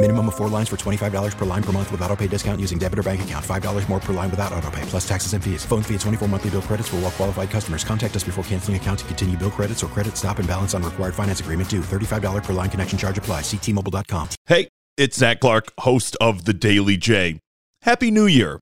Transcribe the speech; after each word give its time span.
Minimum 0.00 0.28
of 0.28 0.36
four 0.36 0.48
lines 0.48 0.68
for 0.68 0.76
$25 0.76 1.36
per 1.36 1.44
line 1.44 1.62
per 1.62 1.72
month 1.72 1.90
with 1.90 2.00
auto 2.02 2.14
pay 2.14 2.28
discount 2.28 2.60
using 2.60 2.78
debit 2.78 3.00
or 3.00 3.02
bank 3.02 3.22
account. 3.22 3.44
$5 3.44 3.88
more 3.88 3.98
per 3.98 4.12
line 4.12 4.30
without 4.30 4.52
auto 4.52 4.70
pay, 4.70 4.82
plus 4.82 5.06
taxes 5.06 5.32
and 5.32 5.42
fees. 5.42 5.64
Phone 5.64 5.82
fee 5.82 5.94
at 5.96 6.00
24 6.02 6.28
monthly 6.28 6.50
bill 6.50 6.62
credits 6.62 6.88
for 6.88 6.96
all 6.96 7.02
well 7.02 7.10
qualified 7.10 7.50
customers. 7.50 7.82
Contact 7.82 8.14
us 8.14 8.22
before 8.22 8.44
canceling 8.44 8.76
account 8.76 9.00
to 9.00 9.04
continue 9.06 9.36
bill 9.36 9.50
credits 9.50 9.82
or 9.82 9.88
credit 9.88 10.16
stop 10.16 10.38
and 10.38 10.46
balance 10.46 10.72
on 10.72 10.84
required 10.84 11.16
finance 11.16 11.40
agreement 11.40 11.68
due. 11.68 11.80
$35 11.80 12.44
per 12.44 12.52
line 12.52 12.70
connection 12.70 12.96
charge 12.96 13.18
apply. 13.18 13.40
Ctmobile.com. 13.40 14.28
Hey, 14.46 14.68
it's 14.96 15.16
Zach 15.16 15.40
Clark, 15.40 15.72
host 15.80 16.16
of 16.20 16.44
The 16.44 16.54
Daily 16.54 16.96
J. 16.96 17.40
Happy 17.82 18.12
New 18.12 18.26
Year. 18.26 18.60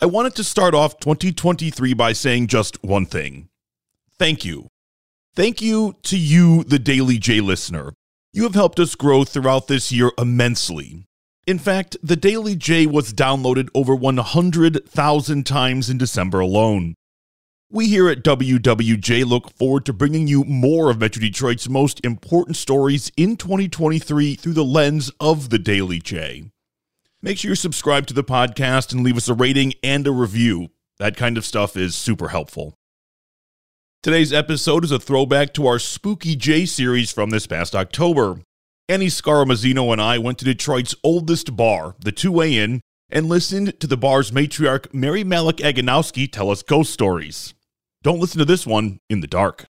I 0.00 0.06
wanted 0.06 0.36
to 0.36 0.44
start 0.44 0.74
off 0.74 1.00
2023 1.00 1.92
by 1.94 2.12
saying 2.12 2.46
just 2.46 2.80
one 2.84 3.06
thing. 3.06 3.48
Thank 4.16 4.44
you. 4.44 4.68
Thank 5.34 5.60
you 5.60 5.96
to 6.04 6.16
you, 6.16 6.62
the 6.62 6.78
Daily 6.78 7.18
J 7.18 7.40
listener. 7.40 7.94
You 8.36 8.42
have 8.42 8.54
helped 8.54 8.78
us 8.78 8.94
grow 8.94 9.24
throughout 9.24 9.66
this 9.66 9.90
year 9.90 10.12
immensely. 10.18 11.06
In 11.46 11.58
fact, 11.58 11.96
the 12.02 12.16
Daily 12.16 12.54
J 12.54 12.84
was 12.84 13.14
downloaded 13.14 13.70
over 13.74 13.96
100,000 13.96 15.46
times 15.46 15.88
in 15.88 15.96
December 15.96 16.40
alone. 16.40 16.96
We 17.70 17.86
here 17.86 18.10
at 18.10 18.22
WWJ 18.22 19.24
look 19.24 19.56
forward 19.56 19.86
to 19.86 19.94
bringing 19.94 20.28
you 20.28 20.44
more 20.44 20.90
of 20.90 21.00
Metro 21.00 21.22
Detroit's 21.22 21.66
most 21.70 22.04
important 22.04 22.58
stories 22.58 23.10
in 23.16 23.38
2023 23.38 24.34
through 24.34 24.52
the 24.52 24.62
lens 24.62 25.10
of 25.18 25.48
the 25.48 25.58
Daily 25.58 25.98
J. 25.98 26.50
Make 27.22 27.38
sure 27.38 27.52
you 27.52 27.54
subscribe 27.54 28.06
to 28.08 28.14
the 28.14 28.22
podcast 28.22 28.92
and 28.92 29.02
leave 29.02 29.16
us 29.16 29.30
a 29.30 29.34
rating 29.34 29.72
and 29.82 30.06
a 30.06 30.12
review. 30.12 30.68
That 30.98 31.16
kind 31.16 31.38
of 31.38 31.46
stuff 31.46 31.74
is 31.74 31.94
super 31.94 32.28
helpful. 32.28 32.76
Today's 34.06 34.32
episode 34.32 34.84
is 34.84 34.92
a 34.92 35.00
throwback 35.00 35.52
to 35.54 35.66
our 35.66 35.80
Spooky 35.80 36.36
J 36.36 36.64
series 36.64 37.10
from 37.10 37.30
this 37.30 37.48
past 37.48 37.74
October. 37.74 38.38
Annie 38.88 39.08
Scaramuzzino 39.08 39.90
and 39.90 40.00
I 40.00 40.16
went 40.16 40.38
to 40.38 40.44
Detroit's 40.44 40.94
oldest 41.02 41.56
bar, 41.56 41.96
the 41.98 42.12
Two 42.12 42.30
Way 42.30 42.56
Inn, 42.56 42.80
and 43.10 43.26
listened 43.26 43.80
to 43.80 43.86
the 43.88 43.96
bar's 43.96 44.30
matriarch 44.30 44.94
Mary 44.94 45.24
Malik 45.24 45.56
Aganowski 45.56 46.30
tell 46.30 46.52
us 46.52 46.62
ghost 46.62 46.92
stories. 46.92 47.54
Don't 48.04 48.20
listen 48.20 48.38
to 48.38 48.44
this 48.44 48.64
one 48.64 49.00
in 49.10 49.22
the 49.22 49.26
dark. 49.26 49.66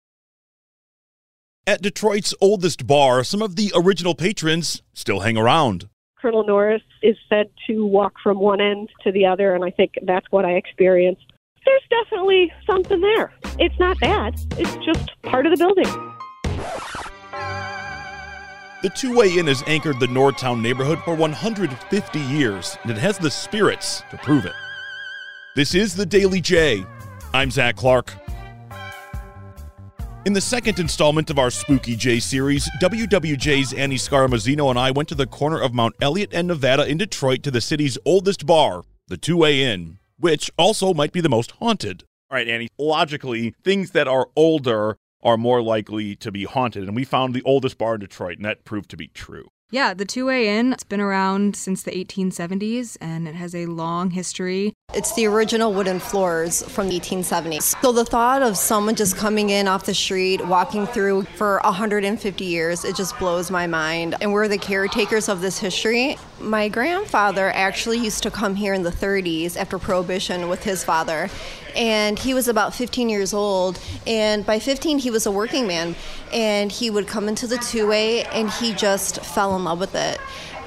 At 1.67 1.83
Detroit's 1.83 2.33
oldest 2.41 2.87
bar, 2.87 3.25
some 3.25 3.43
of 3.43 3.57
the 3.57 3.73
original 3.75 4.15
patrons 4.15 4.81
still 4.95 5.19
hang 5.23 5.37
around. 5.37 5.89
Colonel 6.23 6.47
Norris 6.47 6.83
is 7.03 7.17
said 7.29 7.51
to 7.67 7.85
walk 7.85 8.13
from 8.23 8.39
one 8.39 8.61
end 8.61 8.91
to 9.03 9.11
the 9.11 9.27
other, 9.27 9.57
and 9.57 9.65
I 9.65 9.73
think 9.73 9.95
that's 10.03 10.27
what 10.31 10.45
I 10.45 10.53
experienced. 10.53 11.30
There's 11.65 11.83
definitely 11.91 12.53
something 12.67 13.01
there. 13.01 13.33
It's 13.59 13.79
not 13.79 13.99
bad, 14.01 14.35
it's 14.59 14.77
just 14.85 15.11
part 15.23 15.47
of 15.47 15.57
the 15.57 15.59
building. 15.59 15.85
The 18.83 18.89
Two 18.89 19.15
Way 19.15 19.37
Inn 19.37 19.47
has 19.47 19.63
anchored 19.67 20.01
the 20.01 20.07
Northtown 20.07 20.63
neighborhood 20.63 21.01
for 21.05 21.15
150 21.15 22.19
years, 22.19 22.79
and 22.83 22.91
it 22.91 22.97
has 22.97 23.19
the 23.19 23.31
spirits 23.31 24.03
to 24.11 24.17
prove 24.17 24.47
it. 24.47 24.55
This 25.55 25.75
is 25.75 25.95
the 25.95 26.07
Daily 26.07 26.41
J. 26.41 26.87
I'm 27.35 27.51
Zach 27.51 27.77
Clark. 27.77 28.15
In 30.25 30.33
the 30.33 30.41
second 30.41 30.79
installment 30.79 31.29
of 31.29 31.39
our 31.39 31.51
Spooky 31.51 31.95
J 31.95 32.21
series, 32.21 32.69
WWJ's 32.81 33.75
Annie 33.75 33.97
Scaramuzzino 33.97 34.71
and 34.71 34.79
I 34.79 34.91
went 34.91 35.09
to 35.11 35.15
the 35.15 35.27
corner 35.27 35.61
of 35.61 35.75
Mount 35.75 35.95
Elliott 36.01 36.33
and 36.33 36.49
Nevada 36.49 36.87
in 36.87 36.97
Detroit 36.97 37.43
to 37.43 37.51
the 37.51 37.61
city's 37.61 37.99
oldest 38.07 38.47
bar, 38.47 38.83
the 39.09 39.17
Two 39.19 39.37
Way 39.37 39.63
Inn, 39.63 39.99
which 40.21 40.51
also 40.57 40.95
might 40.95 41.13
be 41.13 41.21
the 41.21 41.29
most 41.29 41.53
haunted. 41.53 42.05
All 42.31 42.37
right, 42.37 42.49
Annie, 42.49 42.69
logically, 42.79 43.55
things 43.65 43.91
that 43.91 44.07
are 44.07 44.29
older 44.37 44.97
are 45.23 45.37
more 45.37 45.63
likely 45.63 46.15
to 46.17 46.31
be 46.31 46.45
haunted. 46.45 46.85
And 46.85 46.95
we 46.95 47.05
found 47.05 47.35
the 47.35 47.43
oldest 47.43 47.77
bar 47.79 47.95
in 47.95 48.01
Detroit, 48.01 48.37
and 48.37 48.45
that 48.45 48.65
proved 48.65 48.91
to 48.91 48.97
be 48.97 49.09
true. 49.09 49.49
Yeah, 49.73 49.95
the 49.95 50.05
Two 50.05 50.27
Way 50.27 50.59
Inn, 50.59 50.73
it's 50.73 50.83
been 50.83 51.01
around 51.01 51.55
since 51.55 51.85
the 51.85 51.93
1870s 51.93 52.97
and 53.01 53.29
it 53.29 53.37
has 53.37 53.55
a 53.55 53.67
long 53.67 54.11
history. 54.11 54.75
It's 54.93 55.15
the 55.15 55.27
original 55.27 55.73
wooden 55.73 56.01
floors 56.01 56.63
from 56.63 56.89
the 56.89 56.99
1870s. 56.99 57.81
So 57.81 57.93
the 57.93 58.05
thought 58.05 58.43
of 58.43 58.57
someone 58.57 58.97
just 58.97 59.17
coming 59.17 59.51
in 59.51 59.69
off 59.69 59.87
the 59.87 59.95
street, 59.95 60.45
walking 60.45 60.89
through 60.89 61.23
for 61.37 61.61
150 61.63 62.45
years, 62.45 62.85
it 62.85 62.97
just 62.97 63.17
blows 63.21 63.53
my 63.53 63.69
mind. 63.69 64.17
And 64.21 64.33
we're 64.33 64.49
the 64.49 64.59
caretakers 64.59 65.29
of 65.29 65.41
this 65.41 65.61
history. 65.61 66.19
My 66.41 66.69
grandfather 66.69 67.53
actually 67.55 67.99
used 67.99 68.25
to 68.25 68.31
come 68.33 68.57
here 68.57 68.75
in 68.75 68.83
the 68.83 68.91
30s 68.91 69.57
after 69.57 69.79
Prohibition 69.79 70.49
with 70.49 70.65
his 70.65 70.83
father. 70.83 71.31
And 71.77 72.19
he 72.19 72.35
was 72.35 72.49
about 72.49 72.75
15 72.75 73.09
years 73.09 73.33
old. 73.33 73.79
And 74.07 74.45
by 74.45 74.59
15, 74.59 74.99
he 74.99 75.11
was 75.11 75.27
a 75.27 75.31
working 75.31 75.67
man. 75.67 75.95
And 76.33 76.71
he 76.71 76.91
would 76.91 77.07
come 77.07 77.29
into 77.29 77.47
the 77.47 77.59
two 77.59 77.89
way 77.89 78.25
and 78.25 78.51
he 78.51 78.73
just 78.73 79.25
fell 79.25 79.57
in 79.57 79.65
love 79.65 79.81
with 79.81 79.95
it. 79.95 80.19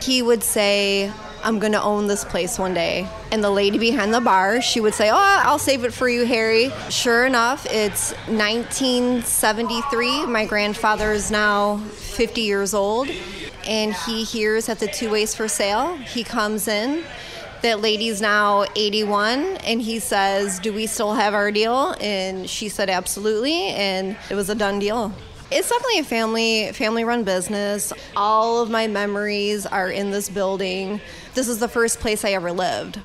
He 0.01 0.21
would 0.21 0.43
say, 0.43 1.11
I'm 1.43 1.59
going 1.59 1.73
to 1.73 1.83
own 1.83 2.07
this 2.07 2.23
place 2.23 2.57
one 2.57 2.73
day. 2.73 3.05
And 3.31 3.43
the 3.43 3.49
lady 3.49 3.77
behind 3.77 4.13
the 4.13 4.21
bar, 4.21 4.61
she 4.61 4.79
would 4.79 4.93
say, 4.93 5.09
Oh, 5.09 5.15
I'll 5.17 5.59
save 5.59 5.83
it 5.83 5.93
for 5.93 6.07
you, 6.07 6.25
Harry. 6.25 6.71
Sure 6.89 7.25
enough, 7.25 7.67
it's 7.69 8.13
1973. 8.27 10.25
My 10.25 10.45
grandfather 10.45 11.11
is 11.11 11.29
now 11.29 11.77
50 11.77 12.41
years 12.41 12.73
old, 12.73 13.09
and 13.67 13.93
he 13.93 14.23
hears 14.23 14.67
that 14.67 14.79
the 14.79 14.87
two 14.87 15.11
ways 15.11 15.35
for 15.35 15.49
sale. 15.49 15.97
He 15.97 16.23
comes 16.23 16.69
in. 16.69 17.03
That 17.63 17.79
lady's 17.79 18.19
now 18.19 18.65
81, 18.75 19.39
and 19.63 19.81
he 19.81 19.99
says, 19.99 20.59
Do 20.59 20.73
we 20.73 20.85
still 20.85 21.13
have 21.13 21.33
our 21.33 21.49
deal? 21.49 21.95
And 22.01 22.49
she 22.49 22.67
said, 22.67 22.89
Absolutely. 22.89 23.67
And 23.67 24.17
it 24.29 24.35
was 24.35 24.49
a 24.49 24.55
done 24.55 24.79
deal. 24.79 25.13
It's 25.49 25.69
definitely 25.69 25.99
a 25.99 26.03
family 26.03 26.71
family 26.73 27.05
run 27.05 27.23
business. 27.23 27.93
All 28.17 28.61
of 28.61 28.69
my 28.69 28.87
memories 28.87 29.65
are 29.65 29.89
in 29.89 30.11
this 30.11 30.29
building. 30.29 30.99
This 31.35 31.47
is 31.47 31.59
the 31.59 31.69
first 31.69 32.01
place 32.01 32.25
I 32.25 32.31
ever 32.31 32.51
lived. 32.51 32.99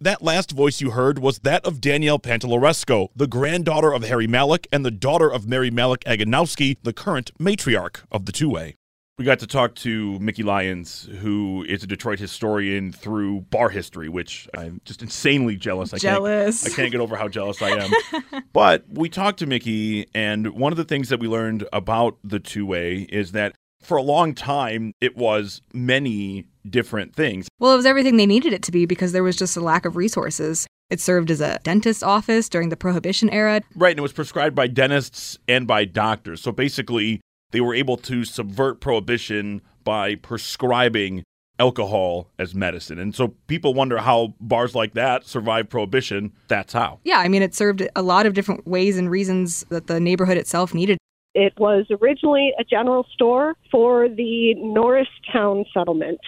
That 0.00 0.22
last 0.22 0.52
voice 0.52 0.80
you 0.80 0.92
heard 0.92 1.18
was 1.18 1.40
that 1.40 1.64
of 1.64 1.80
Danielle 1.80 2.20
Panteloresco, 2.20 3.08
the 3.16 3.26
granddaughter 3.26 3.92
of 3.92 4.04
Harry 4.04 4.28
Malik 4.28 4.68
and 4.70 4.84
the 4.84 4.92
daughter 4.92 5.28
of 5.28 5.48
Mary 5.48 5.72
Malik 5.72 6.04
Aganowski, 6.04 6.76
the 6.84 6.92
current 6.92 7.32
matriarch 7.40 8.02
of 8.12 8.26
the 8.26 8.32
Two 8.32 8.48
Way. 8.48 8.76
We 9.16 9.24
got 9.24 9.38
to 9.38 9.46
talk 9.46 9.76
to 9.76 10.18
Mickey 10.18 10.42
Lyons, 10.42 11.08
who 11.20 11.64
is 11.68 11.84
a 11.84 11.86
Detroit 11.86 12.18
historian 12.18 12.90
through 12.90 13.42
bar 13.42 13.68
history, 13.68 14.08
which 14.08 14.48
I'm 14.58 14.80
just 14.84 15.02
insanely 15.02 15.54
jealous. 15.54 15.94
I 15.94 15.98
Jealous. 15.98 16.64
Can't, 16.64 16.72
I 16.72 16.76
can't 16.76 16.90
get 16.90 17.00
over 17.00 17.14
how 17.14 17.28
jealous 17.28 17.62
I 17.62 17.70
am. 17.78 18.42
but 18.52 18.84
we 18.88 19.08
talked 19.08 19.38
to 19.38 19.46
Mickey, 19.46 20.08
and 20.16 20.48
one 20.54 20.72
of 20.72 20.76
the 20.78 20.84
things 20.84 21.10
that 21.10 21.20
we 21.20 21.28
learned 21.28 21.64
about 21.72 22.18
the 22.24 22.40
two 22.40 22.66
way 22.66 23.06
is 23.08 23.30
that 23.32 23.54
for 23.80 23.96
a 23.96 24.02
long 24.02 24.34
time, 24.34 24.92
it 25.00 25.16
was 25.16 25.62
many 25.72 26.48
different 26.68 27.14
things. 27.14 27.46
Well, 27.60 27.72
it 27.72 27.76
was 27.76 27.86
everything 27.86 28.16
they 28.16 28.26
needed 28.26 28.52
it 28.52 28.64
to 28.64 28.72
be 28.72 28.84
because 28.84 29.12
there 29.12 29.22
was 29.22 29.36
just 29.36 29.56
a 29.56 29.60
lack 29.60 29.84
of 29.84 29.94
resources. 29.94 30.66
It 30.90 31.00
served 31.00 31.30
as 31.30 31.40
a 31.40 31.60
dentist's 31.62 32.02
office 32.02 32.48
during 32.48 32.68
the 32.68 32.76
Prohibition 32.76 33.30
era. 33.30 33.60
Right, 33.76 33.90
and 33.90 33.98
it 33.98 34.02
was 34.02 34.12
prescribed 34.12 34.56
by 34.56 34.66
dentists 34.66 35.38
and 35.46 35.68
by 35.68 35.84
doctors. 35.84 36.40
So 36.42 36.50
basically, 36.50 37.20
they 37.50 37.60
were 37.60 37.74
able 37.74 37.96
to 37.98 38.24
subvert 38.24 38.80
prohibition 38.80 39.62
by 39.84 40.14
prescribing 40.14 41.22
alcohol 41.58 42.30
as 42.38 42.54
medicine. 42.54 42.98
And 42.98 43.14
so 43.14 43.28
people 43.46 43.74
wonder 43.74 43.98
how 43.98 44.34
bars 44.40 44.74
like 44.74 44.94
that 44.94 45.24
survived 45.24 45.70
prohibition. 45.70 46.32
That's 46.48 46.72
how. 46.72 47.00
Yeah, 47.04 47.18
I 47.18 47.28
mean, 47.28 47.42
it 47.42 47.54
served 47.54 47.86
a 47.94 48.02
lot 48.02 48.26
of 48.26 48.34
different 48.34 48.66
ways 48.66 48.98
and 48.98 49.10
reasons 49.10 49.64
that 49.68 49.86
the 49.86 50.00
neighborhood 50.00 50.36
itself 50.36 50.74
needed. 50.74 50.98
It 51.34 51.52
was 51.58 51.86
originally 51.90 52.52
a 52.60 52.64
general 52.64 53.06
store 53.12 53.56
for 53.70 54.08
the 54.08 54.54
Norristown 54.54 55.64
settlement 55.74 56.20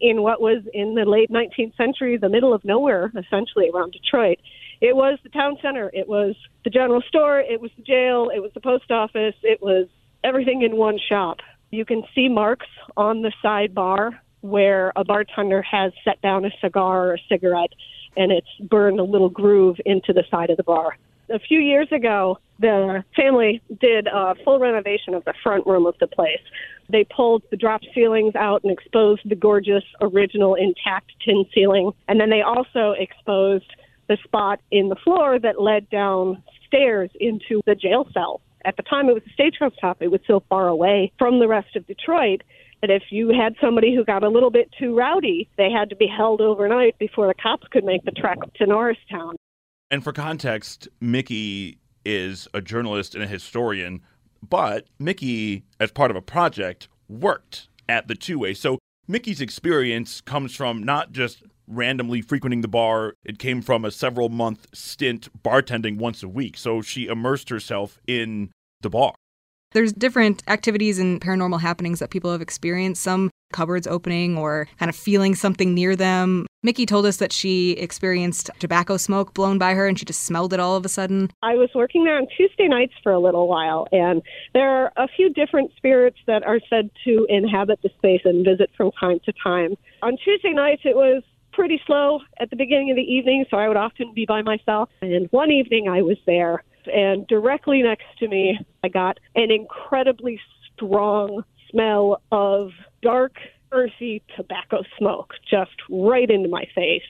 in 0.00 0.22
what 0.22 0.40
was 0.40 0.62
in 0.72 0.94
the 0.94 1.04
late 1.04 1.30
19th 1.30 1.76
century, 1.76 2.16
the 2.16 2.30
middle 2.30 2.54
of 2.54 2.64
nowhere, 2.64 3.12
essentially 3.16 3.70
around 3.74 3.92
Detroit. 3.92 4.38
It 4.80 4.96
was 4.96 5.18
the 5.22 5.28
town 5.28 5.56
center. 5.60 5.90
It 5.92 6.08
was 6.08 6.34
the 6.64 6.70
general 6.70 7.02
store. 7.08 7.40
It 7.40 7.60
was 7.60 7.70
the 7.76 7.82
jail. 7.82 8.30
It 8.34 8.40
was 8.40 8.52
the 8.54 8.60
post 8.60 8.90
office. 8.90 9.34
It 9.42 9.60
was 9.62 9.86
everything 10.24 10.62
in 10.62 10.76
one 10.76 10.98
shop. 10.98 11.38
You 11.70 11.84
can 11.84 12.02
see 12.14 12.28
marks 12.28 12.66
on 12.96 13.22
the 13.22 13.32
side 13.42 13.74
bar 13.74 14.20
where 14.40 14.92
a 14.96 15.04
bartender 15.04 15.62
has 15.62 15.92
set 16.04 16.20
down 16.20 16.44
a 16.44 16.50
cigar 16.60 17.08
or 17.08 17.14
a 17.14 17.18
cigarette 17.28 17.72
and 18.16 18.30
it's 18.30 18.48
burned 18.60 19.00
a 19.00 19.04
little 19.04 19.28
groove 19.28 19.76
into 19.84 20.12
the 20.12 20.24
side 20.30 20.50
of 20.50 20.56
the 20.56 20.62
bar. 20.62 20.96
A 21.30 21.38
few 21.38 21.58
years 21.58 21.88
ago, 21.90 22.38
the 22.58 23.02
family 23.16 23.62
did 23.80 24.06
a 24.06 24.34
full 24.44 24.58
renovation 24.58 25.14
of 25.14 25.24
the 25.24 25.34
front 25.42 25.66
room 25.66 25.86
of 25.86 25.94
the 25.98 26.06
place. 26.06 26.42
They 26.90 27.04
pulled 27.04 27.42
the 27.50 27.56
drop 27.56 27.80
ceilings 27.94 28.34
out 28.34 28.62
and 28.62 28.70
exposed 28.70 29.22
the 29.24 29.34
gorgeous 29.34 29.84
original 30.00 30.54
intact 30.54 31.12
tin 31.24 31.46
ceiling. 31.54 31.92
And 32.08 32.20
then 32.20 32.30
they 32.30 32.42
also 32.42 32.92
exposed 32.92 33.72
the 34.08 34.18
spot 34.22 34.60
in 34.70 34.90
the 34.90 34.96
floor 34.96 35.38
that 35.38 35.60
led 35.60 35.88
downstairs 35.88 37.10
into 37.18 37.62
the 37.64 37.74
jail 37.74 38.06
cell. 38.12 38.42
At 38.64 38.76
the 38.76 38.82
time, 38.82 39.08
it 39.08 39.14
was 39.14 39.22
a 39.26 39.32
stagecoach 39.32 39.74
stop. 39.76 39.98
It 40.00 40.10
was 40.10 40.20
so 40.26 40.42
far 40.48 40.68
away 40.68 41.12
from 41.18 41.38
the 41.38 41.48
rest 41.48 41.76
of 41.76 41.86
Detroit 41.86 42.42
that 42.80 42.90
if 42.90 43.04
you 43.10 43.28
had 43.28 43.54
somebody 43.60 43.94
who 43.94 44.04
got 44.04 44.22
a 44.22 44.28
little 44.28 44.50
bit 44.50 44.70
too 44.78 44.96
rowdy, 44.96 45.48
they 45.56 45.70
had 45.70 45.90
to 45.90 45.96
be 45.96 46.06
held 46.06 46.40
overnight 46.40 46.98
before 46.98 47.26
the 47.26 47.34
cops 47.34 47.66
could 47.70 47.84
make 47.84 48.04
the 48.04 48.10
trek 48.10 48.38
to 48.56 48.66
Norristown. 48.66 49.36
And 49.90 50.02
for 50.02 50.12
context, 50.12 50.88
Mickey 51.00 51.78
is 52.04 52.48
a 52.52 52.60
journalist 52.60 53.14
and 53.14 53.24
a 53.24 53.26
historian, 53.26 54.02
but 54.46 54.86
Mickey, 54.98 55.64
as 55.80 55.90
part 55.92 56.10
of 56.10 56.16
a 56.16 56.22
project, 56.22 56.88
worked 57.08 57.68
at 57.88 58.08
the 58.08 58.14
two 58.14 58.38
way. 58.38 58.54
So 58.54 58.78
Mickey's 59.08 59.40
experience 59.40 60.20
comes 60.20 60.54
from 60.54 60.82
not 60.82 61.12
just 61.12 61.42
randomly 61.66 62.20
frequenting 62.20 62.60
the 62.60 62.68
bar, 62.68 63.14
it 63.24 63.38
came 63.38 63.62
from 63.62 63.84
a 63.84 63.90
several 63.90 64.28
month 64.28 64.66
stint 64.74 65.28
bartending 65.42 65.98
once 65.98 66.22
a 66.22 66.28
week. 66.28 66.56
So 66.56 66.82
she 66.82 67.06
immersed 67.06 67.48
herself 67.48 68.00
in 68.06 68.50
the 68.84 68.90
bar. 68.90 69.12
There's 69.72 69.92
different 69.92 70.44
activities 70.46 71.00
and 71.00 71.20
paranormal 71.20 71.60
happenings 71.60 71.98
that 71.98 72.10
people 72.10 72.30
have 72.30 72.40
experienced, 72.40 73.02
some 73.02 73.28
cupboards 73.52 73.88
opening 73.88 74.38
or 74.38 74.68
kind 74.78 74.88
of 74.88 74.94
feeling 74.94 75.34
something 75.34 75.74
near 75.74 75.96
them. 75.96 76.46
Mickey 76.62 76.86
told 76.86 77.06
us 77.06 77.16
that 77.16 77.32
she 77.32 77.72
experienced 77.72 78.50
tobacco 78.60 78.96
smoke 78.96 79.34
blown 79.34 79.58
by 79.58 79.74
her 79.74 79.88
and 79.88 79.98
she 79.98 80.04
just 80.04 80.22
smelled 80.22 80.52
it 80.52 80.60
all 80.60 80.76
of 80.76 80.84
a 80.84 80.88
sudden. 80.88 81.30
I 81.42 81.54
was 81.54 81.70
working 81.74 82.04
there 82.04 82.16
on 82.16 82.28
Tuesday 82.36 82.68
nights 82.68 82.94
for 83.02 83.12
a 83.12 83.18
little 83.18 83.48
while, 83.48 83.86
and 83.90 84.22
there 84.54 84.68
are 84.68 84.92
a 84.96 85.08
few 85.08 85.28
different 85.30 85.72
spirits 85.76 86.18
that 86.26 86.44
are 86.44 86.60
said 86.70 86.90
to 87.04 87.26
inhabit 87.28 87.80
the 87.82 87.90
space 87.98 88.22
and 88.24 88.44
visit 88.44 88.70
from 88.76 88.92
time 88.92 89.18
to 89.24 89.32
time. 89.42 89.74
On 90.02 90.16
Tuesday 90.24 90.52
nights, 90.52 90.82
it 90.84 90.96
was 90.96 91.22
pretty 91.52 91.80
slow 91.86 92.20
at 92.40 92.50
the 92.50 92.56
beginning 92.56 92.90
of 92.90 92.96
the 92.96 93.02
evening, 93.02 93.44
so 93.50 93.56
I 93.56 93.68
would 93.68 93.76
often 93.76 94.12
be 94.14 94.24
by 94.26 94.42
myself. 94.42 94.88
And 95.02 95.28
one 95.30 95.50
evening 95.50 95.88
I 95.88 96.02
was 96.02 96.16
there 96.26 96.62
and 96.92 97.26
directly 97.26 97.82
next 97.82 98.06
to 98.18 98.28
me, 98.28 98.58
I 98.82 98.88
got 98.88 99.18
an 99.34 99.50
incredibly 99.50 100.40
strong 100.74 101.44
smell 101.70 102.22
of 102.32 102.70
dark, 103.02 103.34
earthy 103.72 104.22
tobacco 104.36 104.82
smoke 104.98 105.34
just 105.48 105.72
right 105.90 106.30
into 106.30 106.48
my 106.48 106.64
face. 106.74 107.02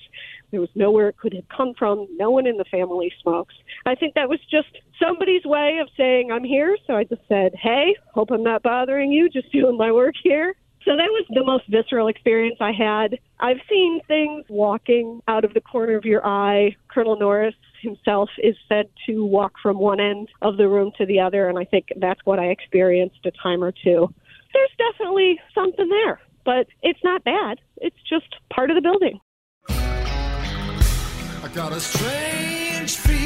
There 0.50 0.60
was 0.60 0.70
nowhere 0.74 1.08
it 1.08 1.16
could 1.16 1.34
have 1.34 1.48
come 1.48 1.74
from. 1.76 2.06
No 2.16 2.30
one 2.30 2.46
in 2.46 2.56
the 2.56 2.64
family 2.64 3.12
smokes. 3.20 3.54
I 3.86 3.96
think 3.96 4.14
that 4.14 4.28
was 4.28 4.38
just 4.50 4.68
somebody's 5.02 5.44
way 5.44 5.78
of 5.82 5.88
saying, 5.96 6.30
I'm 6.30 6.44
here. 6.44 6.76
So 6.86 6.94
I 6.94 7.04
just 7.04 7.22
said, 7.28 7.54
Hey, 7.60 7.96
hope 8.12 8.30
I'm 8.30 8.44
not 8.44 8.62
bothering 8.62 9.10
you, 9.10 9.28
just 9.28 9.50
doing 9.52 9.76
my 9.76 9.90
work 9.90 10.14
here. 10.22 10.54
So 10.84 10.92
that 10.96 11.08
was 11.08 11.24
the 11.30 11.44
most 11.44 11.64
visceral 11.68 12.08
experience 12.08 12.58
I 12.60 12.72
had. 12.72 13.18
I've 13.40 13.60
seen 13.68 14.00
things 14.06 14.44
walking 14.48 15.22
out 15.26 15.44
of 15.44 15.54
the 15.54 15.60
corner 15.60 15.96
of 15.96 16.04
your 16.04 16.24
eye. 16.24 16.76
Colonel 16.88 17.18
Norris 17.18 17.54
himself 17.84 18.28
is 18.38 18.56
said 18.68 18.88
to 19.06 19.24
walk 19.24 19.52
from 19.62 19.78
one 19.78 20.00
end 20.00 20.28
of 20.42 20.56
the 20.56 20.66
room 20.68 20.90
to 20.98 21.06
the 21.06 21.20
other, 21.20 21.48
and 21.48 21.58
I 21.58 21.64
think 21.64 21.88
that's 21.96 22.20
what 22.24 22.40
I 22.40 22.46
experienced 22.46 23.24
a 23.24 23.30
time 23.30 23.62
or 23.62 23.70
two. 23.72 24.12
There's 24.52 24.70
definitely 24.92 25.38
something 25.54 25.88
there, 25.88 26.20
but 26.44 26.66
it's 26.82 27.04
not 27.04 27.22
bad. 27.22 27.60
It's 27.76 27.96
just 28.08 28.34
part 28.52 28.70
of 28.70 28.74
the 28.74 28.82
building. 28.82 29.20
I 29.68 31.50
got 31.54 31.72
a 31.72 31.80
strange 31.80 32.96
feeling. 32.96 33.23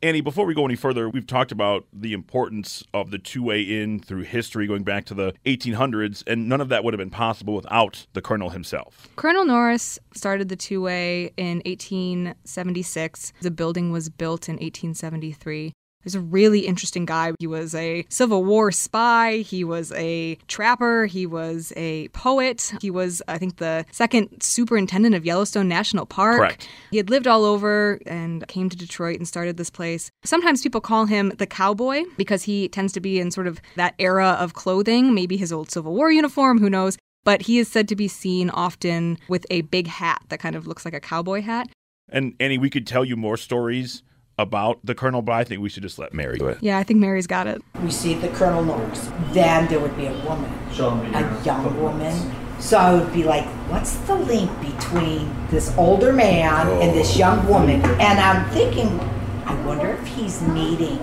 Annie, 0.00 0.20
before 0.20 0.46
we 0.46 0.54
go 0.54 0.64
any 0.64 0.76
further, 0.76 1.08
we've 1.08 1.26
talked 1.26 1.50
about 1.50 1.84
the 1.92 2.12
importance 2.12 2.84
of 2.94 3.10
the 3.10 3.18
two 3.18 3.42
way 3.42 3.62
in 3.62 3.98
through 3.98 4.22
history 4.22 4.68
going 4.68 4.84
back 4.84 5.04
to 5.06 5.14
the 5.14 5.34
1800s, 5.44 6.22
and 6.24 6.48
none 6.48 6.60
of 6.60 6.68
that 6.68 6.84
would 6.84 6.94
have 6.94 6.98
been 6.98 7.10
possible 7.10 7.52
without 7.52 8.06
the 8.12 8.22
Colonel 8.22 8.50
himself. 8.50 9.08
Colonel 9.16 9.44
Norris 9.44 9.98
started 10.14 10.50
the 10.50 10.56
two 10.56 10.80
way 10.80 11.32
in 11.36 11.62
1876. 11.66 13.32
The 13.40 13.50
building 13.50 13.90
was 13.90 14.08
built 14.08 14.48
in 14.48 14.54
1873. 14.54 15.72
He's 16.04 16.14
a 16.14 16.20
really 16.20 16.60
interesting 16.60 17.04
guy. 17.04 17.32
He 17.38 17.46
was 17.46 17.74
a 17.74 18.06
Civil 18.08 18.44
War 18.44 18.70
spy. 18.70 19.38
He 19.38 19.64
was 19.64 19.92
a 19.92 20.36
trapper. 20.46 21.06
He 21.06 21.26
was 21.26 21.72
a 21.76 22.08
poet. 22.08 22.72
He 22.80 22.90
was, 22.90 23.20
I 23.28 23.38
think, 23.38 23.56
the 23.56 23.84
second 23.90 24.42
superintendent 24.42 25.14
of 25.14 25.26
Yellowstone 25.26 25.68
National 25.68 26.06
Park. 26.06 26.38
Correct. 26.38 26.68
He 26.90 26.96
had 26.96 27.10
lived 27.10 27.26
all 27.26 27.44
over 27.44 27.98
and 28.06 28.46
came 28.48 28.68
to 28.68 28.76
Detroit 28.76 29.16
and 29.16 29.26
started 29.26 29.56
this 29.56 29.70
place. 29.70 30.10
Sometimes 30.24 30.62
people 30.62 30.80
call 30.80 31.06
him 31.06 31.32
the 31.38 31.46
cowboy 31.46 32.04
because 32.16 32.44
he 32.44 32.68
tends 32.68 32.92
to 32.92 33.00
be 33.00 33.18
in 33.18 33.30
sort 33.30 33.46
of 33.46 33.60
that 33.76 33.94
era 33.98 34.36
of 34.40 34.54
clothing, 34.54 35.14
maybe 35.14 35.36
his 35.36 35.52
old 35.52 35.70
Civil 35.70 35.94
War 35.94 36.12
uniform, 36.12 36.58
who 36.58 36.70
knows. 36.70 36.96
But 37.24 37.42
he 37.42 37.58
is 37.58 37.68
said 37.68 37.88
to 37.88 37.96
be 37.96 38.08
seen 38.08 38.48
often 38.50 39.18
with 39.28 39.44
a 39.50 39.62
big 39.62 39.88
hat 39.88 40.22
that 40.28 40.38
kind 40.38 40.56
of 40.56 40.66
looks 40.66 40.84
like 40.84 40.94
a 40.94 41.00
cowboy 41.00 41.42
hat. 41.42 41.68
And 42.08 42.34
Annie, 42.40 42.56
we 42.56 42.70
could 42.70 42.86
tell 42.86 43.04
you 43.04 43.16
more 43.16 43.36
stories 43.36 44.02
about 44.38 44.78
the 44.84 44.94
Colonel, 44.94 45.20
but 45.20 45.32
I 45.32 45.44
think 45.44 45.60
we 45.60 45.68
should 45.68 45.82
just 45.82 45.98
let 45.98 46.14
Mary 46.14 46.38
do 46.38 46.46
it. 46.46 46.58
Yeah, 46.60 46.78
I 46.78 46.84
think 46.84 47.00
Mary's 47.00 47.26
got 47.26 47.46
it. 47.46 47.60
We 47.82 47.90
see 47.90 48.14
the 48.14 48.28
Colonel 48.28 48.64
Norris. 48.64 49.10
Then 49.32 49.66
there 49.68 49.80
would 49.80 49.96
be 49.96 50.06
a 50.06 50.24
woman, 50.24 50.52
a 50.78 51.42
young 51.44 51.80
woman. 51.80 52.34
So 52.60 52.78
I 52.78 52.94
would 52.94 53.12
be 53.12 53.24
like, 53.24 53.44
what's 53.70 53.96
the 53.98 54.14
link 54.14 54.50
between 54.60 55.30
this 55.48 55.76
older 55.76 56.12
man 56.12 56.68
and 56.82 56.96
this 56.96 57.16
young 57.16 57.46
woman? 57.48 57.82
And 57.82 58.18
I'm 58.18 58.48
thinking, 58.50 58.98
I 59.44 59.54
wonder 59.64 59.90
if 59.90 60.06
he's 60.06 60.40
meeting 60.42 60.98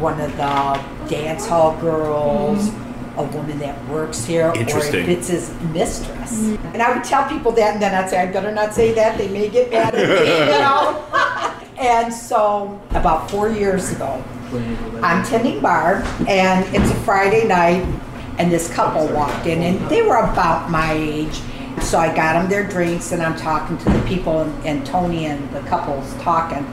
one 0.00 0.20
of 0.20 0.30
the 0.36 1.08
dance 1.08 1.46
hall 1.46 1.78
girls, 1.80 2.68
mm-hmm. 2.68 3.18
a 3.18 3.22
woman 3.24 3.58
that 3.58 3.88
works 3.88 4.24
here, 4.24 4.48
or 4.48 4.56
if 4.56 4.94
it's 4.94 5.28
his 5.28 5.54
mistress. 5.72 6.40
Mm-hmm. 6.40 6.66
And 6.68 6.82
I 6.82 6.94
would 6.94 7.04
tell 7.04 7.28
people 7.28 7.52
that, 7.52 7.74
and 7.74 7.82
then 7.82 7.94
I'd 7.94 8.10
say, 8.10 8.20
I 8.20 8.32
better 8.32 8.52
not 8.52 8.74
say 8.74 8.92
that. 8.94 9.16
They 9.16 9.28
may 9.28 9.48
get 9.48 9.70
mad 9.70 9.94
at 9.94 10.08
me, 10.08 10.30
you 10.30 10.60
know. 10.60 11.45
And 11.78 12.12
so 12.12 12.80
about 12.90 13.30
four 13.30 13.50
years 13.50 13.92
ago, 13.92 14.22
I'm 15.02 15.24
tending 15.24 15.60
bar, 15.60 16.02
and 16.28 16.64
it's 16.74 16.90
a 16.90 16.94
Friday 16.96 17.46
night, 17.46 17.82
and 18.38 18.50
this 18.50 18.72
couple 18.72 19.06
walked 19.08 19.46
in, 19.46 19.62
and 19.62 19.90
they 19.90 20.02
were 20.02 20.16
about 20.16 20.70
my 20.70 20.92
age. 20.92 21.40
So 21.82 21.98
I 21.98 22.14
got 22.14 22.34
them 22.34 22.48
their 22.48 22.66
drinks, 22.66 23.12
and 23.12 23.22
I'm 23.22 23.36
talking 23.36 23.76
to 23.78 23.90
the 23.90 24.00
people, 24.06 24.40
and, 24.40 24.66
and 24.66 24.86
Tony 24.86 25.26
and 25.26 25.50
the 25.52 25.60
couple's 25.62 26.14
talking. 26.22 26.66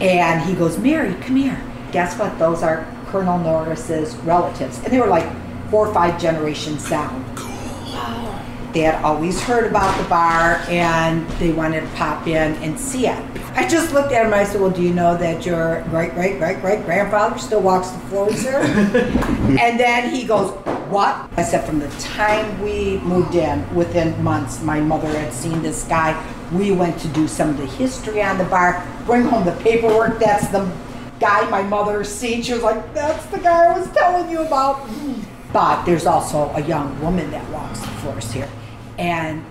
And 0.00 0.40
he 0.42 0.54
goes, 0.54 0.78
Mary, 0.78 1.14
come 1.22 1.36
here. 1.36 1.62
Guess 1.92 2.18
what? 2.18 2.38
Those 2.38 2.62
are 2.62 2.86
Colonel 3.08 3.38
Norris's 3.38 4.16
relatives. 4.18 4.78
And 4.82 4.92
they 4.92 5.00
were 5.00 5.08
like 5.08 5.28
four 5.70 5.86
or 5.86 5.92
five 5.92 6.20
generations 6.20 6.88
down. 6.88 7.29
They 8.72 8.80
had 8.80 9.02
always 9.04 9.42
heard 9.42 9.66
about 9.66 9.96
the 10.00 10.08
bar 10.08 10.62
and 10.68 11.28
they 11.40 11.50
wanted 11.50 11.80
to 11.80 11.86
pop 11.96 12.26
in 12.28 12.54
and 12.62 12.78
see 12.78 13.08
it. 13.08 13.18
I 13.56 13.66
just 13.68 13.92
looked 13.92 14.12
at 14.12 14.20
him 14.24 14.32
and 14.32 14.36
I 14.36 14.44
said, 14.44 14.60
Well, 14.60 14.70
do 14.70 14.80
you 14.80 14.94
know 14.94 15.16
that 15.16 15.44
your 15.44 15.82
great 15.90 16.14
great 16.14 16.38
great 16.38 16.60
great 16.60 16.84
grandfather 16.84 17.36
still 17.38 17.60
walks 17.60 17.90
the 17.90 17.98
floors 18.06 18.40
here? 18.42 18.60
and 18.60 19.78
then 19.78 20.14
he 20.14 20.24
goes, 20.24 20.52
What? 20.88 21.28
I 21.36 21.42
said, 21.42 21.66
From 21.66 21.80
the 21.80 21.88
time 21.98 22.62
we 22.62 22.98
moved 22.98 23.34
in, 23.34 23.74
within 23.74 24.22
months, 24.22 24.62
my 24.62 24.78
mother 24.80 25.08
had 25.08 25.32
seen 25.32 25.62
this 25.62 25.82
guy. 25.84 26.14
We 26.52 26.70
went 26.70 26.98
to 27.00 27.08
do 27.08 27.26
some 27.26 27.50
of 27.50 27.56
the 27.56 27.66
history 27.66 28.22
on 28.22 28.38
the 28.38 28.44
bar, 28.44 28.86
bring 29.04 29.22
home 29.22 29.44
the 29.44 29.56
paperwork. 29.62 30.20
That's 30.20 30.46
the 30.48 30.70
guy 31.18 31.48
my 31.50 31.62
mother 31.62 32.04
seen. 32.04 32.42
She 32.42 32.52
was 32.52 32.62
like, 32.62 32.94
That's 32.94 33.26
the 33.26 33.38
guy 33.38 33.74
I 33.74 33.76
was 33.76 33.90
telling 33.90 34.30
you 34.30 34.42
about. 34.42 34.88
But 35.52 35.84
there's 35.84 36.06
also 36.06 36.50
a 36.54 36.60
young 36.60 37.00
woman 37.02 37.32
that 37.32 37.48
walks 37.50 37.80
the 37.80 37.88
floors 37.88 38.30
here. 38.30 38.48
And 39.00 39.44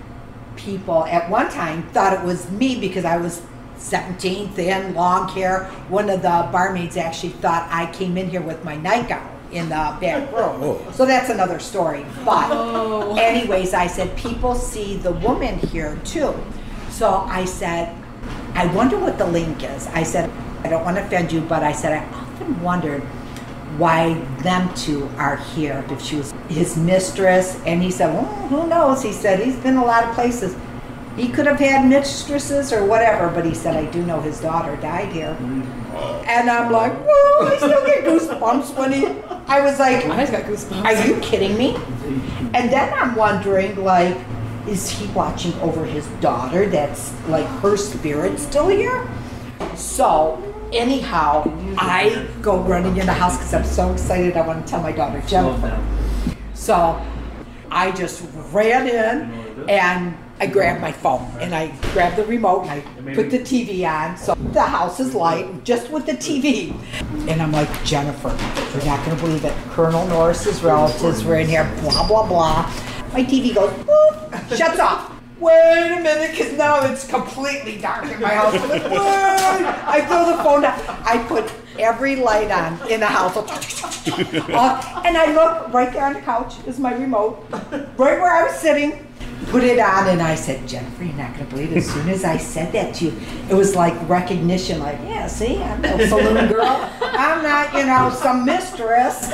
people 0.55 1.05
at 1.05 1.29
one 1.29 1.49
time 1.49 1.83
thought 1.89 2.13
it 2.13 2.23
was 2.23 2.49
me 2.51 2.79
because 2.79 3.03
I 3.03 3.17
was 3.17 3.41
17, 3.77 4.49
thin, 4.49 4.93
long 4.93 5.27
hair. 5.29 5.63
One 5.89 6.09
of 6.09 6.21
the 6.21 6.47
barmaids 6.51 6.97
actually 6.97 7.29
thought 7.29 7.67
I 7.71 7.91
came 7.91 8.17
in 8.17 8.29
here 8.29 8.41
with 8.41 8.63
my 8.63 8.77
nightgown 8.77 9.27
in 9.51 9.65
the 9.69 9.97
back 9.99 10.29
oh. 10.33 10.57
room. 10.57 10.93
So 10.93 11.05
that's 11.05 11.29
another 11.29 11.57
story. 11.59 12.05
But, 12.23 12.51
oh. 12.51 13.15
anyways, 13.17 13.73
I 13.73 13.87
said, 13.87 14.15
people 14.15 14.53
see 14.53 14.97
the 14.97 15.13
woman 15.13 15.57
here 15.57 15.99
too. 16.03 16.35
So 16.91 17.15
I 17.27 17.45
said, 17.45 17.95
I 18.53 18.67
wonder 18.75 18.99
what 18.99 19.17
the 19.17 19.25
link 19.25 19.63
is. 19.63 19.87
I 19.87 20.03
said, 20.03 20.29
I 20.63 20.69
don't 20.69 20.83
want 20.83 20.97
to 20.97 21.05
offend 21.05 21.31
you, 21.31 21.41
but 21.41 21.63
I 21.63 21.71
said, 21.71 21.93
I 21.93 22.05
often 22.13 22.61
wondered 22.61 23.01
why 23.77 24.15
them 24.41 24.73
two 24.73 25.09
are 25.17 25.37
here. 25.37 25.85
If 25.89 26.01
she 26.01 26.17
was 26.17 26.33
his 26.49 26.77
mistress, 26.77 27.59
and 27.65 27.81
he 27.81 27.91
said, 27.91 28.13
well, 28.13 28.25
who 28.47 28.67
knows? 28.67 29.01
He 29.03 29.11
said, 29.13 29.39
he's 29.39 29.55
been 29.57 29.77
a 29.77 29.85
lot 29.85 30.03
of 30.03 30.15
places. 30.15 30.55
He 31.15 31.27
could 31.27 31.47
have 31.47 31.59
had 31.59 31.87
mistresses 31.87 32.71
or 32.71 32.85
whatever, 32.85 33.29
but 33.29 33.45
he 33.45 33.53
said, 33.53 33.75
I 33.75 33.89
do 33.91 34.05
know 34.05 34.21
his 34.21 34.39
daughter 34.39 34.75
died 34.77 35.11
here. 35.11 35.35
And 36.27 36.49
I'm 36.49 36.71
like, 36.71 36.93
whoa, 36.93 37.47
I 37.47 37.57
still 37.57 37.85
get 37.85 38.05
goosebumps 38.05 38.77
when 38.77 38.93
he, 38.93 39.07
I 39.47 39.59
was 39.59 39.79
like, 39.79 40.05
I 40.05 40.25
got 40.31 40.43
goosebumps. 40.43 40.85
Are 40.85 41.07
you 41.07 41.19
kidding 41.19 41.57
me? 41.57 41.75
And 42.53 42.71
then 42.71 42.93
I'm 42.93 43.15
wondering, 43.15 43.75
like, 43.83 44.17
is 44.67 44.89
he 44.89 45.07
watching 45.07 45.53
over 45.55 45.83
his 45.83 46.07
daughter 46.21 46.67
that's 46.67 47.11
like 47.27 47.47
her 47.61 47.75
spirit 47.75 48.39
still 48.39 48.67
here? 48.67 49.05
So, 49.75 50.41
anyhow, 50.73 51.43
I 51.77 52.27
go 52.41 52.61
running 52.61 52.97
in 52.97 53.05
the 53.05 53.13
house 53.13 53.37
because 53.37 53.53
I'm 53.53 53.65
so 53.65 53.91
excited. 53.91 54.37
I 54.37 54.45
want 54.45 54.65
to 54.65 54.69
tell 54.71 54.81
my 54.81 54.91
daughter 54.91 55.21
Jennifer. 55.27 55.81
So, 56.53 57.01
I 57.71 57.91
just 57.91 58.25
ran 58.51 58.87
in 58.87 59.69
and 59.69 60.17
I 60.39 60.47
grabbed 60.47 60.81
my 60.81 60.91
phone 60.91 61.29
and 61.39 61.53
I 61.53 61.67
grabbed 61.93 62.15
the 62.15 62.25
remote 62.25 62.65
and 62.65 62.71
I 62.71 63.13
put 63.13 63.29
the 63.29 63.39
TV 63.39 63.85
on. 63.87 64.17
So 64.17 64.33
the 64.35 64.61
house 64.61 64.99
is 64.99 65.13
light 65.13 65.63
just 65.63 65.91
with 65.91 66.05
the 66.05 66.13
TV. 66.13 66.73
And 67.29 67.41
I'm 67.41 67.51
like, 67.51 67.69
Jennifer, 67.83 68.29
you're 68.73 68.85
not 68.85 69.05
going 69.05 69.17
to 69.17 69.23
believe 69.23 69.45
it. 69.45 69.53
Colonel 69.71 70.07
Norris's 70.07 70.63
relatives 70.63 71.23
were 71.23 71.35
in 71.35 71.47
here, 71.47 71.69
blah, 71.81 72.07
blah, 72.07 72.27
blah. 72.27 72.63
My 73.13 73.23
TV 73.23 73.53
goes, 73.53 73.71
boop, 73.83 74.57
shuts 74.57 74.79
off. 74.79 75.18
Wait 75.39 75.97
a 75.97 76.01
minute, 76.01 76.31
because 76.31 76.53
now 76.57 76.83
it's 76.91 77.07
completely 77.07 77.77
dark 77.77 78.03
in 78.05 78.19
my 78.19 78.29
house. 78.29 78.53
I 78.55 80.01
throw 80.05 80.35
the 80.35 80.43
phone 80.43 80.63
down. 80.63 80.79
I 81.05 81.23
put 81.27 81.49
every 81.79 82.17
light 82.17 82.51
on 82.51 82.91
in 82.91 82.99
the 82.99 83.07
house. 83.07 83.37
Uh, 84.09 85.01
and 85.05 85.17
I 85.17 85.31
look 85.33 85.71
right 85.73 85.91
there 85.93 86.05
on 86.05 86.13
the 86.13 86.21
couch 86.21 86.55
is 86.65 86.79
my 86.79 86.93
remote, 86.93 87.45
right 87.51 87.95
where 87.97 88.33
I 88.33 88.43
was 88.47 88.55
sitting. 88.55 89.05
Put 89.47 89.63
it 89.63 89.77
on, 89.77 90.07
and 90.07 90.21
I 90.21 90.35
said, 90.35 90.67
Jennifer, 90.67 91.03
you're 91.03 91.13
not 91.13 91.33
going 91.35 91.45
to 91.45 91.51
believe 91.51 91.71
it. 91.71 91.77
As 91.77 91.89
soon 91.91 92.09
as 92.09 92.23
I 92.23 92.37
said 92.37 92.71
that 92.73 92.95
to 92.95 93.05
you, 93.05 93.13
it 93.49 93.53
was 93.53 93.75
like 93.75 93.93
recognition. 94.09 94.79
Like, 94.79 94.97
yeah, 95.03 95.27
see, 95.27 95.61
I'm 95.61 95.81
no 95.81 95.97
saloon 96.07 96.47
girl. 96.47 96.89
I'm 97.01 97.43
not, 97.43 97.73
you 97.73 97.85
know, 97.85 98.09
some 98.09 98.45
mistress. 98.45 99.31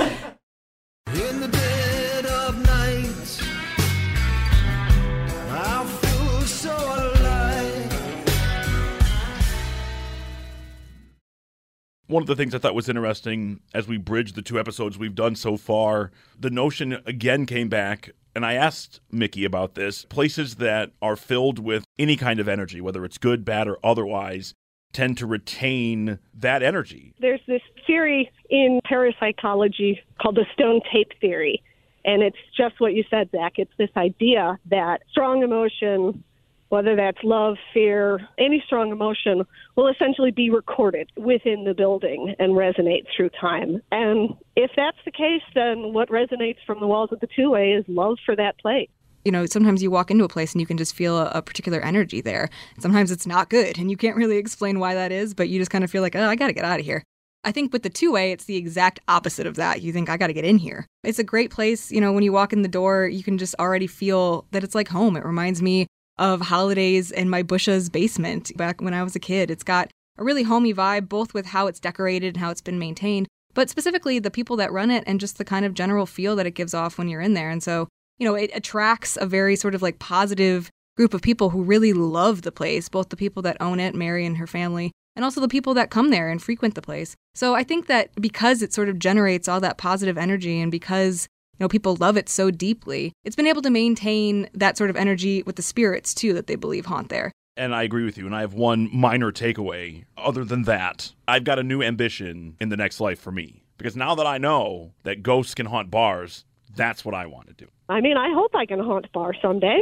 One 12.16 12.24
of 12.24 12.28
the 12.28 12.36
things 12.38 12.56
I 12.56 12.60
thought 12.60 12.76
was 12.76 12.88
interesting 12.88 13.60
as 13.74 13.90
we 13.90 13.98
bridged 13.98 14.36
the 14.36 14.42
two 14.42 14.58
episodes 14.58 14.98
we've 14.98 15.16
done 15.16 15.36
so 15.36 15.58
far, 15.58 16.12
the 16.40 16.50
notion 16.50 17.02
again 17.06 17.46
came 17.46 17.68
back, 17.68 18.12
and 18.34 18.46
I 18.46 18.54
asked 18.54 19.02
Mickey 19.12 19.44
about 19.44 19.76
this. 19.76 20.06
Places 20.06 20.56
that 20.56 20.92
are 21.02 21.18
filled 21.18 21.60
with 21.60 21.84
any 22.00 22.16
kind 22.16 22.40
of 22.40 22.48
energy, 22.48 22.80
whether 22.80 23.04
it's 23.04 23.18
good, 23.18 23.44
bad, 23.44 23.68
or 23.68 23.80
otherwise, 23.84 24.54
tend 24.94 25.18
to 25.18 25.26
retain 25.26 26.20
that 26.34 26.64
energy. 26.64 27.14
There's 27.20 27.42
this 27.48 27.62
theory 27.86 28.32
in 28.50 28.80
parapsychology 28.86 30.00
called 30.18 30.36
the 30.36 30.46
stone 30.54 30.80
tape 30.94 31.12
theory. 31.20 31.62
And 32.06 32.24
it's 32.24 32.38
just 32.56 32.80
what 32.80 32.94
you 32.94 33.04
said, 33.10 33.30
Zach. 33.32 33.56
It's 33.58 33.74
this 33.78 33.90
idea 33.98 34.58
that 34.68 35.02
strong 35.12 35.44
emotion, 35.44 36.24
whether 36.70 36.96
that's 36.96 37.18
love, 37.24 37.58
fear, 37.74 38.28
any 38.38 38.62
strong 38.66 38.92
emotion, 38.92 39.44
will 39.76 39.88
essentially 39.88 40.32
be 40.32 40.50
recorded 40.50 41.10
within 41.16 41.64
the 41.64 41.74
building 41.74 42.36
and 42.40 42.54
resonate 42.54 43.06
through 43.16 43.30
time. 43.40 43.82
And 43.92 44.34
if 44.56 44.72
that's 44.76 44.98
the 45.06 45.12
case, 45.12 45.44
then 45.54 45.94
what 45.94 46.10
resonates 46.10 46.58
from 46.66 46.80
the 46.80 46.88
walls 46.88 47.12
of 47.12 47.20
the 47.20 47.28
two 47.36 47.52
way 47.52 47.72
is 47.72 47.86
love 47.88 48.18
for 48.26 48.36
that 48.36 48.58
place. 48.60 48.90
you 49.26 49.32
know, 49.32 49.46
sometimes 49.48 49.82
you 49.82 49.90
walk 49.90 50.12
into 50.12 50.24
a 50.24 50.30
place 50.30 50.54
and 50.54 50.62
you 50.62 50.68
can 50.68 50.78
just 50.78 50.96
feel 50.96 51.18
a, 51.18 51.32
a 51.32 51.42
particular 51.42 51.82
energy 51.82 52.22
there. 52.22 52.48
Sometimes 52.80 53.12
it's 53.12 53.26
not 53.26 53.50
good 53.50 53.78
and 53.78 53.90
you 53.90 53.98
can't 53.98 54.16
really 54.16 54.38
explain 54.38 54.80
why 54.80 54.94
that 54.94 55.12
is, 55.12 55.34
but 55.34 55.50
you 55.50 55.60
just 55.60 55.72
kind 55.72 55.84
of 55.84 55.90
feel 55.90 56.04
like, 56.04 56.16
oh, 56.16 56.30
I 56.30 56.36
got 56.36 56.48
to 56.48 56.54
get 56.54 56.64
out 56.64 56.80
of 56.80 56.86
here. 56.86 57.04
I 57.44 57.52
think 57.52 57.74
with 57.74 57.84
the 57.84 57.90
two 57.90 58.12
way, 58.12 58.32
it's 58.32 58.46
the 58.46 58.56
exact 58.56 59.00
opposite 59.08 59.46
of 59.46 59.56
that. 59.56 59.82
You 59.82 59.92
think, 59.92 60.10
I 60.10 60.18
got 60.18 60.28
to 60.28 60.34
get 60.34 60.46
in 60.46 60.58
here. 60.58 60.88
It's 61.04 61.20
a 61.20 61.24
great 61.24 61.52
place. 61.52 61.92
You 61.92 62.02
know, 62.02 62.12
when 62.12 62.24
you 62.24 62.32
walk 62.32 62.54
in 62.54 62.62
the 62.62 62.68
door, 62.68 63.08
you 63.08 63.24
can 63.24 63.38
just 63.38 63.54
already 63.60 63.88
feel 63.88 64.46
that 64.52 64.64
it's 64.64 64.74
like 64.74 64.88
home. 64.88 65.16
It 65.16 65.26
reminds 65.26 65.62
me 65.62 65.86
of 66.18 66.42
holidays 66.42 67.12
in 67.12 67.30
my 67.30 67.44
Bush's 67.44 67.90
basement 67.90 68.56
back 68.58 68.82
when 68.82 68.94
I 68.94 69.04
was 69.04 69.16
a 69.16 69.20
kid. 69.20 69.52
It's 69.52 69.64
got 69.64 69.92
a 70.18 70.24
really 70.24 70.44
homey 70.44 70.74
vibe, 70.74 71.10
both 71.10 71.34
with 71.34 71.48
how 71.48 71.68
it's 71.68 71.80
decorated 71.80 72.36
and 72.36 72.38
how 72.38 72.50
it's 72.50 72.62
been 72.62 72.80
maintained, 72.80 73.28
but 73.54 73.70
specifically 73.70 74.20
the 74.20 74.32
people 74.32 74.56
that 74.58 74.72
run 74.72 74.92
it 74.92 75.04
and 75.08 75.20
just 75.20 75.38
the 75.38 75.46
kind 75.46 75.66
of 75.66 75.74
general 75.74 76.06
feel 76.06 76.36
that 76.36 76.46
it 76.46 76.52
gives 76.52 76.74
off 76.74 76.98
when 76.98 77.08
you're 77.08 77.22
in 77.22 77.34
there. 77.34 77.50
And 77.50 77.62
so, 77.62 77.88
you 78.18 78.28
know, 78.28 78.36
it 78.36 78.52
attracts 78.54 79.18
a 79.20 79.26
very 79.26 79.56
sort 79.56 79.76
of 79.76 79.82
like 79.82 80.00
positive 80.00 80.70
group 80.96 81.14
of 81.14 81.22
people 81.22 81.50
who 81.50 81.64
really 81.64 81.92
love 81.92 82.44
the 82.44 82.52
place, 82.52 82.88
both 82.88 83.10
the 83.10 83.18
people 83.18 83.42
that 83.42 83.58
own 83.60 83.80
it, 83.80 83.94
Mary 83.94 84.26
and 84.26 84.38
her 84.38 84.48
family, 84.48 84.92
and 85.16 85.26
also 85.26 85.42
the 85.42 85.48
people 85.48 85.74
that 85.74 85.90
come 85.90 86.10
there 86.10 86.30
and 86.30 86.42
frequent 86.42 86.76
the 86.76 86.82
place. 86.82 87.16
So 87.34 87.56
I 87.56 87.64
think 87.64 87.88
that 87.88 88.10
because 88.20 88.62
it 88.62 88.74
sort 88.74 88.90
of 88.90 89.00
generates 89.00 89.48
all 89.48 89.60
that 89.60 89.78
positive 89.78 90.18
energy 90.18 90.62
and 90.62 90.72
because 90.72 91.28
you 91.58 91.64
know 91.64 91.68
people 91.68 91.96
love 91.96 92.18
it 92.18 92.30
so 92.30 92.52
deeply, 92.52 93.14
it's 93.24 93.36
been 93.36 93.48
able 93.48 93.62
to 93.62 93.70
maintain 93.70 94.50
that 94.54 94.78
sort 94.78 94.90
of 94.90 94.96
energy 94.96 95.44
with 95.44 95.56
the 95.56 95.62
spirits 95.62 96.14
too 96.14 96.34
that 96.34 96.48
they 96.48 96.56
believe 96.56 96.86
haunt 96.86 97.10
there. 97.10 97.32
And 97.58 97.74
I 97.74 97.84
agree 97.84 98.04
with 98.04 98.18
you. 98.18 98.26
And 98.26 98.36
I 98.36 98.42
have 98.42 98.54
one 98.54 98.90
minor 98.94 99.32
takeaway. 99.32 100.04
Other 100.18 100.44
than 100.44 100.64
that, 100.64 101.14
I've 101.28 101.46
got 101.46 101.58
a 101.58 101.64
new 101.64 101.82
ambition 101.82 102.58
in 102.60 102.68
the 102.68 102.76
next 102.76 103.00
life 103.00 103.20
for 103.20 103.32
me. 103.32 103.64
Because 103.78 103.96
now 103.96 104.14
that 104.16 104.28
I 104.28 104.38
know 104.38 104.92
that 105.04 105.24
ghosts 105.24 105.56
can 105.56 105.66
haunt 105.68 105.90
bars, 105.90 106.44
that's 106.76 107.06
what 107.06 107.16
I 107.16 107.26
want 107.28 107.48
to 107.48 107.54
do. 107.54 107.68
I 107.88 108.02
mean, 108.02 108.18
I 108.18 108.34
hope 108.34 108.56
I 108.56 108.66
can 108.66 108.80
haunt 108.80 109.10
bars 109.14 109.38
someday. 109.42 109.82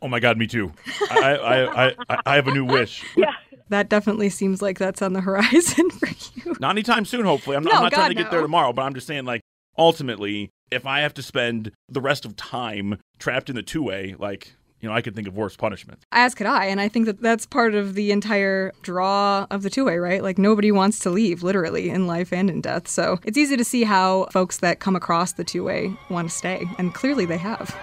Oh 0.00 0.08
my 0.08 0.18
God, 0.18 0.36
me 0.36 0.48
too. 0.48 0.72
I, 1.12 1.16
I, 1.34 1.56
I, 1.86 1.94
I, 2.08 2.18
I 2.26 2.34
have 2.34 2.48
a 2.48 2.52
new 2.52 2.64
wish. 2.64 3.04
Yeah. 3.16 3.32
That 3.68 3.88
definitely 3.88 4.28
seems 4.28 4.60
like 4.60 4.78
that's 4.78 5.00
on 5.00 5.12
the 5.14 5.20
horizon 5.22 5.90
for 5.98 6.08
you. 6.34 6.54
Not 6.60 6.72
anytime 6.72 7.04
soon, 7.06 7.24
hopefully. 7.24 7.56
I'm 7.56 7.62
not, 7.62 7.70
No, 7.70 7.76
I'm 7.78 7.82
not 7.84 7.92
trying 7.92 8.04
God, 8.04 8.08
to 8.08 8.14
get 8.14 8.24
no. 8.24 8.30
there 8.32 8.40
tomorrow, 8.42 8.72
but 8.74 8.82
I'm 8.82 8.92
just 8.92 9.06
saying, 9.06 9.24
like, 9.24 9.40
ultimately, 9.78 10.50
if 10.72 10.86
I 10.86 11.00
have 11.00 11.14
to 11.14 11.22
spend 11.22 11.72
the 11.88 12.00
rest 12.00 12.24
of 12.24 12.36
time 12.36 12.98
trapped 13.18 13.50
in 13.50 13.56
the 13.56 13.62
two 13.62 13.82
way, 13.82 14.16
like, 14.18 14.54
you 14.80 14.88
know, 14.88 14.94
I 14.94 15.02
could 15.02 15.14
think 15.14 15.28
of 15.28 15.36
worse 15.36 15.56
punishment. 15.56 16.00
As 16.10 16.34
could 16.34 16.46
I, 16.46 16.66
and 16.66 16.80
I 16.80 16.88
think 16.88 17.06
that 17.06 17.20
that's 17.20 17.46
part 17.46 17.74
of 17.74 17.94
the 17.94 18.10
entire 18.10 18.72
draw 18.82 19.46
of 19.50 19.62
the 19.62 19.70
two 19.70 19.84
way, 19.84 19.98
right? 19.98 20.22
Like 20.22 20.38
nobody 20.38 20.72
wants 20.72 20.98
to 21.00 21.10
leave, 21.10 21.42
literally, 21.42 21.88
in 21.88 22.06
life 22.08 22.32
and 22.32 22.50
in 22.50 22.60
death. 22.60 22.88
So 22.88 23.20
it's 23.24 23.38
easy 23.38 23.56
to 23.56 23.64
see 23.64 23.84
how 23.84 24.26
folks 24.32 24.58
that 24.58 24.80
come 24.80 24.96
across 24.96 25.32
the 25.32 25.44
two 25.44 25.62
way 25.62 25.94
want 26.10 26.28
to 26.28 26.34
stay, 26.34 26.66
and 26.78 26.92
clearly 26.92 27.26
they 27.26 27.38
have. 27.38 27.76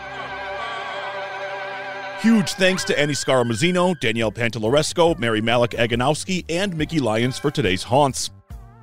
Huge 2.20 2.52
thanks 2.56 2.84
to 2.84 3.00
Annie 3.00 3.14
Scaramuzzino, 3.14 3.98
Danielle 4.02 4.34
Pantaloresco, 4.34 5.18
Mary 5.18 5.40
Malik 5.40 5.72
Aganowski, 5.72 6.44
and 6.50 6.76
Mickey 6.76 7.00
Lyons 7.00 7.40
for 7.40 7.50
today's 7.50 7.84
haunts. 7.84 8.30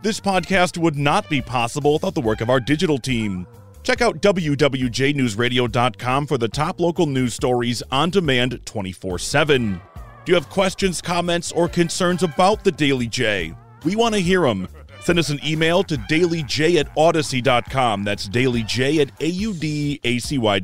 This 0.00 0.20
podcast 0.20 0.78
would 0.78 0.96
not 0.96 1.28
be 1.28 1.42
possible 1.42 1.92
without 1.94 2.14
the 2.14 2.22
work 2.22 2.40
of 2.40 2.48
our 2.48 2.60
digital 2.60 2.96
team. 2.96 3.46
Check 3.86 4.02
out 4.02 4.20
WWJNewsRadio.com 4.20 6.26
for 6.26 6.36
the 6.38 6.48
top 6.48 6.80
local 6.80 7.06
news 7.06 7.34
stories 7.34 7.84
on 7.92 8.10
demand 8.10 8.66
24 8.66 9.20
7. 9.20 9.80
Do 10.24 10.32
you 10.32 10.34
have 10.34 10.50
questions, 10.50 11.00
comments, 11.00 11.52
or 11.52 11.68
concerns 11.68 12.24
about 12.24 12.64
the 12.64 12.72
Daily 12.72 13.06
J? 13.06 13.54
We 13.84 13.94
want 13.94 14.16
to 14.16 14.20
hear 14.20 14.40
them. 14.40 14.66
Send 15.02 15.20
us 15.20 15.28
an 15.28 15.38
email 15.46 15.84
to 15.84 15.96
dailyj 15.96 16.80
at 16.80 16.92
audacy.com. 16.96 18.02
That's 18.02 18.28
dailyj 18.28 19.02
at 19.02 19.16
audacy.com. 19.20 20.62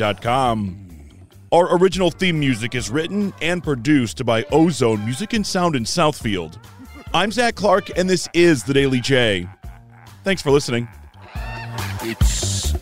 Our 1.52 1.76
original 1.76 2.11
theme 2.11 2.41
music 2.41 2.75
is 2.75 2.91
written 2.91 3.33
and 3.41 3.62
produced 3.62 4.26
by 4.26 4.43
Ozone 4.50 5.05
Music 5.05 5.33
and 5.33 5.47
Sound 5.47 5.76
in 5.76 5.85
Southfield. 5.85 6.59
I'm 7.14 7.31
Zach 7.31 7.55
Clark, 7.55 7.97
and 7.97 8.11
this 8.11 8.29
is 8.35 8.64
The 8.64 8.75
Daily 8.75 9.00
J. 9.00 9.49
Thanks 10.25 10.43
for 10.43 10.50
listening. 10.50 10.88
It's. 12.02 12.82